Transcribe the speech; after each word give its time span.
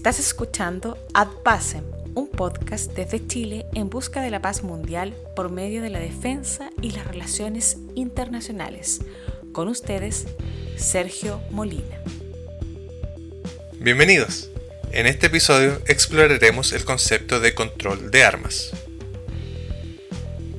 Estás 0.00 0.18
escuchando 0.18 0.96
Ad 1.12 1.28
Pacem, 1.44 1.84
un 2.14 2.30
podcast 2.30 2.90
desde 2.92 3.26
Chile 3.26 3.66
en 3.74 3.90
busca 3.90 4.22
de 4.22 4.30
la 4.30 4.40
paz 4.40 4.62
mundial 4.62 5.14
por 5.36 5.50
medio 5.50 5.82
de 5.82 5.90
la 5.90 5.98
defensa 5.98 6.70
y 6.80 6.92
las 6.92 7.06
relaciones 7.06 7.76
internacionales. 7.94 9.02
Con 9.52 9.68
ustedes, 9.68 10.24
Sergio 10.78 11.42
Molina. 11.50 12.00
Bienvenidos. 13.78 14.48
En 14.90 15.06
este 15.06 15.26
episodio 15.26 15.82
exploraremos 15.86 16.72
el 16.72 16.86
concepto 16.86 17.38
de 17.38 17.54
control 17.54 18.10
de 18.10 18.24
armas. 18.24 18.70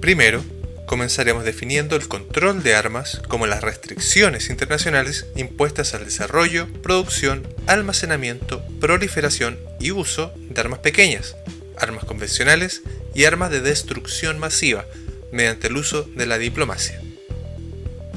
Primero, 0.01 0.43
comenzaremos 0.91 1.45
definiendo 1.45 1.95
el 1.95 2.09
control 2.09 2.63
de 2.63 2.75
armas 2.75 3.21
como 3.29 3.47
las 3.47 3.61
restricciones 3.61 4.49
internacionales 4.49 5.25
impuestas 5.37 5.93
al 5.93 6.03
desarrollo, 6.03 6.67
producción, 6.83 7.47
almacenamiento, 7.65 8.61
proliferación 8.81 9.57
y 9.79 9.91
uso 9.91 10.33
de 10.49 10.59
armas 10.59 10.79
pequeñas, 10.79 11.37
armas 11.77 12.03
convencionales 12.03 12.81
y 13.15 13.23
armas 13.23 13.51
de 13.51 13.61
destrucción 13.61 14.37
masiva 14.37 14.85
mediante 15.31 15.67
el 15.67 15.77
uso 15.77 16.03
de 16.03 16.25
la 16.25 16.37
diplomacia. 16.37 17.01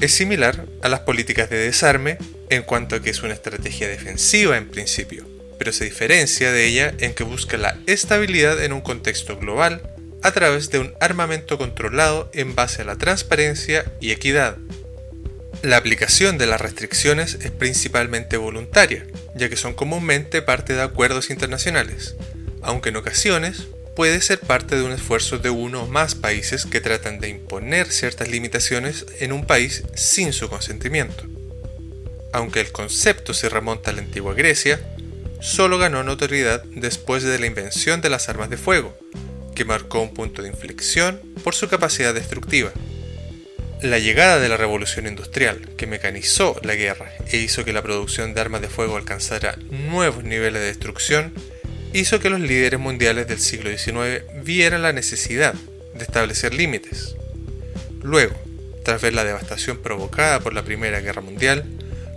Es 0.01 0.11
similar 0.11 0.65
a 0.81 0.89
las 0.89 0.99
políticas 0.99 1.49
de 1.49 1.59
desarme 1.59 2.17
en 2.49 2.63
cuanto 2.63 2.97
a 2.97 3.01
que 3.01 3.11
es 3.11 3.23
una 3.23 3.35
estrategia 3.35 3.87
defensiva 3.87 4.57
en 4.57 4.67
principio, 4.67 5.25
pero 5.57 5.71
se 5.71 5.85
diferencia 5.85 6.51
de 6.51 6.65
ella 6.65 6.93
en 6.99 7.13
que 7.13 7.23
busca 7.23 7.55
la 7.55 7.79
estabilidad 7.87 8.61
en 8.61 8.73
un 8.73 8.81
contexto 8.81 9.37
global 9.37 9.94
a 10.25 10.31
través 10.31 10.71
de 10.71 10.79
un 10.79 10.91
armamento 10.99 11.59
controlado 11.59 12.31
en 12.33 12.55
base 12.55 12.81
a 12.81 12.85
la 12.85 12.95
transparencia 12.95 13.85
y 14.01 14.09
equidad. 14.09 14.57
La 15.61 15.77
aplicación 15.77 16.39
de 16.39 16.47
las 16.47 16.59
restricciones 16.59 17.35
es 17.41 17.51
principalmente 17.51 18.37
voluntaria, 18.37 19.05
ya 19.35 19.49
que 19.49 19.55
son 19.55 19.75
comúnmente 19.75 20.41
parte 20.41 20.73
de 20.73 20.81
acuerdos 20.81 21.29
internacionales, 21.29 22.15
aunque 22.63 22.89
en 22.89 22.95
ocasiones 22.95 23.67
puede 23.95 24.19
ser 24.19 24.39
parte 24.39 24.75
de 24.75 24.81
un 24.81 24.93
esfuerzo 24.93 25.37
de 25.37 25.51
uno 25.51 25.83
o 25.83 25.87
más 25.87 26.15
países 26.15 26.65
que 26.65 26.81
tratan 26.81 27.19
de 27.19 27.29
imponer 27.29 27.91
ciertas 27.91 28.27
limitaciones 28.27 29.05
en 29.19 29.31
un 29.31 29.45
país 29.45 29.83
sin 29.93 30.33
su 30.33 30.49
consentimiento. 30.49 31.23
Aunque 32.33 32.61
el 32.61 32.71
concepto 32.71 33.35
se 33.35 33.47
remonta 33.47 33.91
a 33.91 33.93
la 33.93 34.01
antigua 34.01 34.33
Grecia, 34.33 34.81
solo 35.39 35.77
ganó 35.77 36.03
notoriedad 36.03 36.63
después 36.73 37.21
de 37.21 37.37
la 37.37 37.45
invención 37.45 38.01
de 38.01 38.09
las 38.09 38.27
armas 38.27 38.49
de 38.49 38.57
fuego, 38.57 38.97
que 39.55 39.65
marcó 39.65 40.01
un 40.01 40.13
punto 40.13 40.41
de 40.41 40.49
inflexión 40.49 41.19
por 41.43 41.55
su 41.55 41.67
capacidad 41.67 42.13
destructiva. 42.13 42.71
La 43.81 43.99
llegada 43.99 44.39
de 44.39 44.49
la 44.49 44.57
revolución 44.57 45.07
industrial, 45.07 45.69
que 45.77 45.87
mecanizó 45.87 46.59
la 46.63 46.75
guerra 46.75 47.11
e 47.31 47.37
hizo 47.37 47.65
que 47.65 47.73
la 47.73 47.81
producción 47.81 48.33
de 48.33 48.41
armas 48.41 48.61
de 48.61 48.67
fuego 48.67 48.97
alcanzara 48.97 49.57
nuevos 49.69 50.23
niveles 50.23 50.61
de 50.61 50.67
destrucción, 50.67 51.33
hizo 51.93 52.19
que 52.19 52.29
los 52.29 52.39
líderes 52.39 52.79
mundiales 52.79 53.27
del 53.27 53.39
siglo 53.39 53.69
XIX 53.69 54.23
vieran 54.43 54.81
la 54.81 54.93
necesidad 54.93 55.53
de 55.93 56.03
establecer 56.03 56.53
límites. 56.53 57.15
Luego, 58.01 58.35
tras 58.83 59.01
ver 59.01 59.13
la 59.13 59.23
devastación 59.23 59.77
provocada 59.77 60.39
por 60.39 60.53
la 60.53 60.63
Primera 60.63 60.99
Guerra 60.99 61.21
Mundial, 61.21 61.65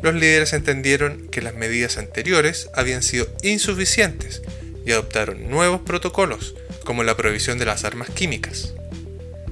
los 0.02 0.14
líderes 0.14 0.52
entendieron 0.52 1.28
que 1.28 1.42
las 1.42 1.54
medidas 1.54 1.98
anteriores 1.98 2.68
habían 2.74 3.02
sido 3.02 3.26
insuficientes 3.42 4.42
y 4.86 4.92
adoptaron 4.92 5.50
nuevos 5.50 5.80
protocolos 5.82 6.54
como 6.88 7.02
la 7.02 7.18
prohibición 7.18 7.58
de 7.58 7.66
las 7.66 7.84
armas 7.84 8.08
químicas. 8.08 8.72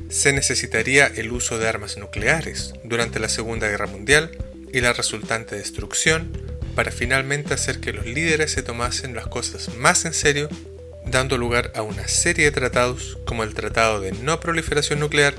Se 0.09 0.33
necesitaría 0.33 1.07
el 1.07 1.33
uso 1.33 1.59
de 1.59 1.69
armas 1.69 1.99
nucleares 1.99 2.73
durante 2.83 3.21
la 3.21 3.29
Segunda 3.29 3.69
Guerra 3.69 3.87
Mundial 3.87 4.31
y 4.73 4.81
la 4.81 4.95
resultante 4.95 5.55
destrucción 5.55 6.33
para 6.75 6.91
finalmente 6.91 7.53
hacer 7.53 7.79
que 7.79 7.93
los 7.93 8.07
líderes 8.07 8.53
se 8.53 8.63
tomasen 8.63 9.15
las 9.15 9.27
cosas 9.27 9.75
más 9.77 10.07
en 10.07 10.15
serio, 10.15 10.49
dando 11.05 11.37
lugar 11.37 11.73
a 11.75 11.83
una 11.83 12.09
serie 12.09 12.47
de 12.47 12.53
tratados 12.53 13.19
como 13.27 13.43
el 13.43 13.53
Tratado 13.53 14.01
de 14.01 14.13
No 14.13 14.41
Proliferación 14.41 15.01
Nuclear, 15.01 15.35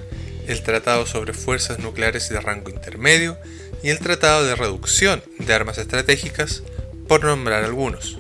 el 0.47 0.61
Tratado 0.61 1.07
sobre 1.07 1.33
Fuerzas 1.33 1.79
Nucleares 1.79 2.29
de 2.29 2.39
Rango 2.39 2.69
Intermedio 2.69 3.39
y 3.81 3.89
el 3.89 3.97
Tratado 3.97 4.45
de 4.45 4.55
Reducción 4.55 5.23
de 5.39 5.51
Armas 5.51 5.79
Estratégicas, 5.79 6.61
por 7.07 7.23
nombrar 7.23 7.63
algunos. 7.63 8.19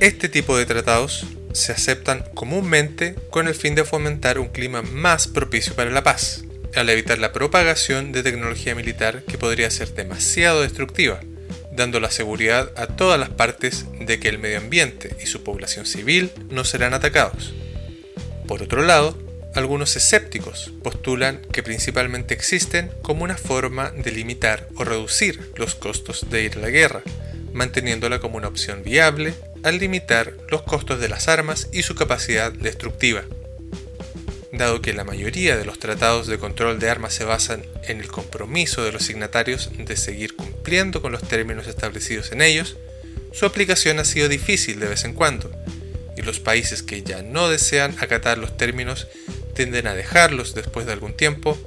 Este 0.00 0.28
tipo 0.28 0.58
de 0.58 0.66
tratados 0.66 1.24
se 1.52 1.72
aceptan 1.72 2.24
comúnmente 2.34 3.14
con 3.30 3.48
el 3.48 3.54
fin 3.54 3.74
de 3.74 3.84
fomentar 3.84 4.38
un 4.38 4.48
clima 4.48 4.82
más 4.82 5.28
propicio 5.28 5.74
para 5.74 5.90
la 5.90 6.02
paz, 6.02 6.44
al 6.74 6.88
evitar 6.88 7.18
la 7.18 7.32
propagación 7.32 8.12
de 8.12 8.22
tecnología 8.22 8.74
militar 8.74 9.22
que 9.24 9.38
podría 9.38 9.70
ser 9.70 9.92
demasiado 9.94 10.62
destructiva, 10.62 11.20
dando 11.72 12.00
la 12.00 12.10
seguridad 12.10 12.72
a 12.76 12.86
todas 12.86 13.18
las 13.18 13.30
partes 13.30 13.86
de 14.00 14.18
que 14.18 14.28
el 14.28 14.38
medio 14.38 14.58
ambiente 14.58 15.14
y 15.22 15.26
su 15.26 15.42
población 15.42 15.86
civil 15.86 16.30
no 16.50 16.64
serán 16.64 16.94
atacados. 16.94 17.52
Por 18.46 18.62
otro 18.62 18.82
lado, 18.82 19.18
algunos 19.54 19.96
escépticos 19.96 20.72
postulan 20.82 21.42
que 21.52 21.62
principalmente 21.62 22.32
existen 22.32 22.90
como 23.02 23.24
una 23.24 23.36
forma 23.36 23.90
de 23.90 24.10
limitar 24.10 24.66
o 24.76 24.84
reducir 24.84 25.52
los 25.56 25.74
costos 25.74 26.30
de 26.30 26.44
ir 26.44 26.56
a 26.56 26.60
la 26.60 26.70
guerra, 26.70 27.02
manteniéndola 27.52 28.18
como 28.18 28.38
una 28.38 28.48
opción 28.48 28.82
viable 28.82 29.34
al 29.62 29.78
limitar 29.78 30.34
los 30.48 30.62
costos 30.62 31.00
de 31.00 31.08
las 31.08 31.28
armas 31.28 31.68
y 31.72 31.82
su 31.82 31.94
capacidad 31.94 32.52
destructiva. 32.52 33.24
Dado 34.52 34.82
que 34.82 34.92
la 34.92 35.04
mayoría 35.04 35.56
de 35.56 35.64
los 35.64 35.78
tratados 35.78 36.26
de 36.26 36.38
control 36.38 36.78
de 36.78 36.90
armas 36.90 37.14
se 37.14 37.24
basan 37.24 37.64
en 37.84 38.00
el 38.00 38.08
compromiso 38.08 38.84
de 38.84 38.92
los 38.92 39.04
signatarios 39.04 39.70
de 39.78 39.96
seguir 39.96 40.36
cumpliendo 40.36 41.00
con 41.00 41.12
los 41.12 41.22
términos 41.22 41.66
establecidos 41.66 42.32
en 42.32 42.42
ellos, 42.42 42.76
su 43.32 43.46
aplicación 43.46 43.98
ha 43.98 44.04
sido 44.04 44.28
difícil 44.28 44.78
de 44.78 44.88
vez 44.88 45.04
en 45.04 45.14
cuando, 45.14 45.50
y 46.16 46.22
los 46.22 46.38
países 46.38 46.82
que 46.82 47.02
ya 47.02 47.22
no 47.22 47.48
desean 47.48 47.96
acatar 47.98 48.36
los 48.36 48.56
términos 48.56 49.08
tienden 49.54 49.86
a 49.86 49.94
dejarlos 49.94 50.54
después 50.54 50.84
de 50.86 50.92
algún 50.92 51.14
tiempo 51.14 51.58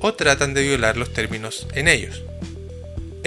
o 0.00 0.14
tratan 0.14 0.54
de 0.54 0.62
violar 0.62 0.96
los 0.96 1.12
términos 1.12 1.66
en 1.74 1.88
ellos. 1.88 2.22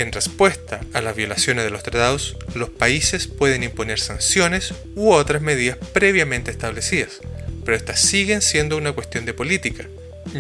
En 0.01 0.11
respuesta 0.11 0.81
a 0.93 1.01
las 1.01 1.15
violaciones 1.15 1.63
de 1.63 1.69
los 1.69 1.83
tratados, 1.83 2.35
los 2.55 2.69
países 2.69 3.27
pueden 3.27 3.61
imponer 3.61 3.99
sanciones 3.99 4.73
u 4.95 5.11
otras 5.11 5.43
medidas 5.43 5.77
previamente 5.93 6.49
establecidas, 6.49 7.21
pero 7.63 7.77
estas 7.77 7.99
siguen 8.01 8.41
siendo 8.41 8.77
una 8.77 8.93
cuestión 8.93 9.25
de 9.25 9.35
política, 9.35 9.87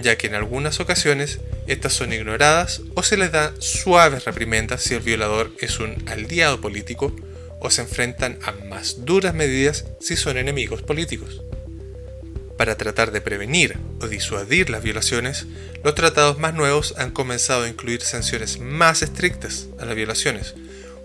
ya 0.01 0.17
que 0.17 0.25
en 0.25 0.33
algunas 0.33 0.79
ocasiones 0.79 1.41
estas 1.67 1.93
son 1.93 2.11
ignoradas 2.11 2.81
o 2.95 3.03
se 3.03 3.17
les 3.17 3.31
da 3.31 3.53
suaves 3.59 4.25
reprimendas 4.25 4.81
si 4.81 4.95
el 4.95 5.01
violador 5.01 5.51
es 5.59 5.79
un 5.79 6.09
aliado 6.09 6.59
político 6.59 7.15
o 7.59 7.69
se 7.69 7.83
enfrentan 7.83 8.39
a 8.41 8.53
más 8.65 9.05
duras 9.05 9.35
medidas 9.35 9.85
si 9.99 10.15
son 10.15 10.37
enemigos 10.37 10.81
políticos. 10.81 11.43
Para 12.61 12.77
tratar 12.77 13.11
de 13.11 13.21
prevenir 13.21 13.79
o 14.01 14.07
disuadir 14.07 14.69
las 14.69 14.83
violaciones, 14.83 15.47
los 15.83 15.95
tratados 15.95 16.37
más 16.37 16.53
nuevos 16.53 16.93
han 16.99 17.09
comenzado 17.09 17.63
a 17.63 17.67
incluir 17.67 18.01
sanciones 18.03 18.59
más 18.59 19.01
estrictas 19.01 19.65
a 19.79 19.85
las 19.85 19.95
violaciones, 19.95 20.53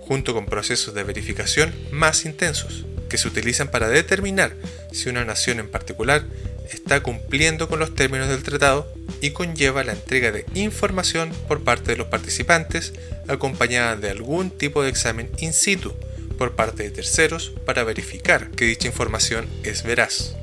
junto 0.01 0.35
con 0.35 0.45
procesos 0.45 0.93
de 0.93 1.03
verificación 1.03 1.75
más 1.91 2.27
intensos, 2.27 2.85
que 3.09 3.17
se 3.17 3.27
utilizan 3.27 3.69
para 3.69 3.89
determinar 3.89 4.55
si 4.93 5.09
una 5.09 5.25
nación 5.25 5.59
en 5.59 5.71
particular 5.71 6.27
está 6.71 7.03
cumpliendo 7.03 7.71
con 7.71 7.79
los 7.79 7.95
términos 7.95 8.29
del 8.29 8.43
tratado 8.43 8.93
y 9.23 9.31
conlleva 9.31 9.83
la 9.83 9.93
entrega 9.93 10.33
de 10.33 10.45
información 10.53 11.31
por 11.49 11.65
parte 11.65 11.93
de 11.93 11.97
los 11.97 12.09
participantes 12.09 12.93
acompañada 13.29 13.97
de 13.97 14.11
algún 14.11 14.51
tipo 14.51 14.83
de 14.83 14.91
examen 14.91 15.31
in 15.39 15.55
situ 15.55 15.95
por 16.37 16.55
parte 16.55 16.83
de 16.83 16.91
terceros 16.91 17.55
para 17.65 17.83
verificar 17.83 18.51
que 18.51 18.67
dicha 18.67 18.89
información 18.89 19.49
es 19.63 19.85
veraz. 19.85 20.37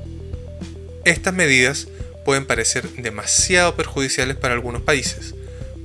Estas 1.04 1.34
medidas 1.34 1.88
pueden 2.24 2.46
parecer 2.46 2.88
demasiado 2.90 3.76
perjudiciales 3.76 4.36
para 4.36 4.54
algunos 4.54 4.82
países, 4.82 5.34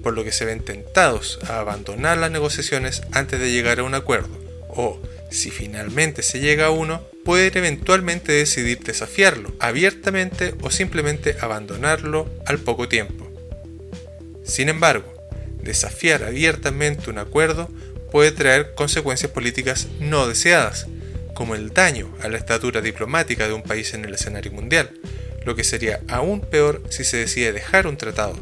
por 0.01 0.13
lo 0.13 0.23
que 0.23 0.31
se 0.31 0.45
ven 0.45 0.61
tentados 0.61 1.39
a 1.47 1.59
abandonar 1.59 2.17
las 2.17 2.31
negociaciones 2.31 3.01
antes 3.11 3.39
de 3.39 3.51
llegar 3.51 3.79
a 3.79 3.83
un 3.83 3.95
acuerdo, 3.95 4.29
o, 4.69 5.01
si 5.29 5.51
finalmente 5.51 6.23
se 6.23 6.39
llega 6.39 6.67
a 6.67 6.71
uno, 6.71 7.03
pueden 7.25 7.57
eventualmente 7.57 8.31
decidir 8.31 8.79
desafiarlo 8.79 9.53
abiertamente 9.59 10.55
o 10.61 10.71
simplemente 10.71 11.35
abandonarlo 11.41 12.29
al 12.45 12.59
poco 12.59 12.87
tiempo. 12.87 13.29
Sin 14.45 14.69
embargo, 14.69 15.13
desafiar 15.61 16.23
abiertamente 16.23 17.09
un 17.09 17.17
acuerdo 17.17 17.69
puede 18.11 18.31
traer 18.31 18.73
consecuencias 18.73 19.31
políticas 19.31 19.87
no 19.99 20.27
deseadas, 20.27 20.87
como 21.39 21.55
el 21.55 21.69
daño 21.69 22.13
a 22.21 22.27
la 22.27 22.35
estatura 22.35 22.81
diplomática 22.81 23.47
de 23.47 23.53
un 23.53 23.63
país 23.63 23.93
en 23.93 24.03
el 24.03 24.13
escenario 24.13 24.51
mundial, 24.51 24.91
lo 25.45 25.55
que 25.55 25.63
sería 25.63 26.01
aún 26.09 26.41
peor 26.41 26.83
si 26.89 27.05
se 27.05 27.15
decide 27.15 27.53
dejar 27.53 27.87
un 27.87 27.95
tratado, 27.95 28.37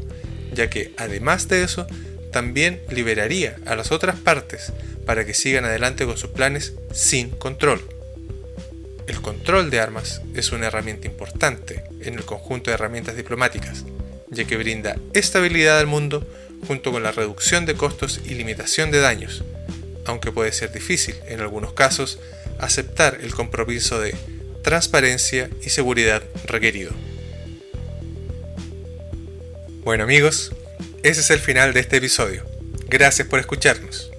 ya 0.52 0.68
que 0.68 0.94
además 0.96 1.46
de 1.46 1.62
eso, 1.62 1.86
también 2.32 2.82
liberaría 2.90 3.56
a 3.66 3.76
las 3.76 3.92
otras 3.92 4.16
partes 4.16 4.72
para 5.06 5.24
que 5.24 5.32
sigan 5.32 5.64
adelante 5.64 6.06
con 6.06 6.18
sus 6.18 6.30
planes 6.30 6.72
sin 6.92 7.30
control. 7.30 7.88
El 9.06 9.20
control 9.20 9.70
de 9.70 9.78
armas 9.78 10.20
es 10.34 10.50
una 10.50 10.66
herramienta 10.66 11.06
importante 11.06 11.84
en 12.00 12.14
el 12.14 12.24
conjunto 12.24 12.72
de 12.72 12.74
herramientas 12.74 13.14
diplomáticas, 13.14 13.84
ya 14.28 14.44
que 14.44 14.56
brinda 14.56 14.96
estabilidad 15.14 15.78
al 15.78 15.86
mundo 15.86 16.26
junto 16.66 16.90
con 16.90 17.04
la 17.04 17.12
reducción 17.12 17.64
de 17.64 17.76
costos 17.76 18.20
y 18.24 18.34
limitación 18.34 18.90
de 18.90 18.98
daños, 18.98 19.44
aunque 20.04 20.32
puede 20.32 20.50
ser 20.50 20.72
difícil 20.72 21.14
en 21.28 21.38
algunos 21.38 21.74
casos 21.74 22.18
aceptar 22.60 23.18
el 23.22 23.34
compromiso 23.34 24.00
de 24.00 24.14
transparencia 24.62 25.50
y 25.64 25.70
seguridad 25.70 26.22
requerido. 26.44 26.92
Bueno 29.84 30.04
amigos, 30.04 30.52
ese 31.02 31.20
es 31.20 31.30
el 31.30 31.38
final 31.38 31.72
de 31.72 31.80
este 31.80 31.96
episodio. 31.96 32.44
Gracias 32.88 33.26
por 33.26 33.38
escucharnos. 33.38 34.10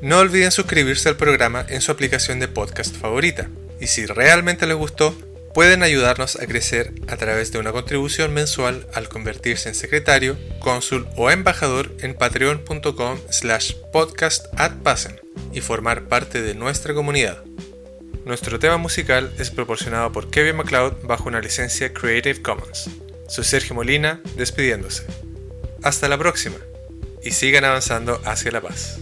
No 0.00 0.18
olviden 0.18 0.52
suscribirse 0.52 1.08
al 1.08 1.16
programa 1.16 1.66
en 1.68 1.80
su 1.80 1.90
aplicación 1.90 2.38
de 2.38 2.48
podcast 2.48 2.94
favorita. 2.96 3.50
Y 3.80 3.88
si 3.88 4.06
realmente 4.06 4.66
les 4.66 4.76
gustó, 4.76 5.16
pueden 5.54 5.82
ayudarnos 5.82 6.36
a 6.36 6.46
crecer 6.46 6.92
a 7.08 7.16
través 7.16 7.50
de 7.52 7.58
una 7.58 7.72
contribución 7.72 8.32
mensual 8.32 8.86
al 8.94 9.08
convertirse 9.08 9.68
en 9.68 9.74
secretario, 9.74 10.38
cónsul 10.60 11.08
o 11.16 11.30
embajador 11.30 11.96
en 12.00 12.14
patreon.com 12.14 13.18
slash 13.30 13.74
podcastadpassen 13.92 15.20
y 15.52 15.60
formar 15.60 16.04
parte 16.04 16.42
de 16.42 16.54
nuestra 16.54 16.94
comunidad. 16.94 17.42
Nuestro 18.28 18.58
tema 18.58 18.76
musical 18.76 19.32
es 19.38 19.50
proporcionado 19.50 20.12
por 20.12 20.28
Kevin 20.28 20.56
MacLeod 20.56 21.06
bajo 21.06 21.30
una 21.30 21.40
licencia 21.40 21.94
Creative 21.94 22.42
Commons. 22.42 22.90
Soy 23.26 23.42
Sergio 23.42 23.74
Molina, 23.74 24.20
despidiéndose. 24.36 25.04
Hasta 25.82 26.10
la 26.10 26.18
próxima 26.18 26.56
y 27.24 27.30
sigan 27.30 27.64
avanzando 27.64 28.20
hacia 28.26 28.52
la 28.52 28.60
paz. 28.60 29.00